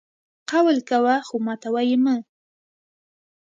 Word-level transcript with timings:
قول 0.49 0.77
کوه 0.89 1.15
خو 1.27 1.35
ماتوه 1.45 1.81
یې 1.89 1.97
مه! 2.03 2.15